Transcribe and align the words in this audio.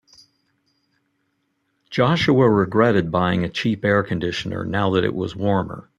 Joshua 1.91 2.49
regretted 2.49 3.11
buying 3.11 3.43
a 3.43 3.49
cheap 3.49 3.85
air 3.85 4.01
conditioner 4.01 4.65
now 4.65 4.89
that 4.93 5.03
it 5.03 5.13
was 5.13 5.35
warmer. 5.35 5.89